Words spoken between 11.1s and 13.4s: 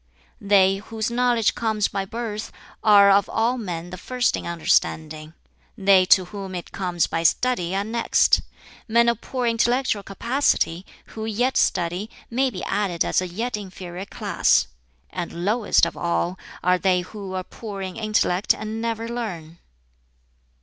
who yet study, may be added as a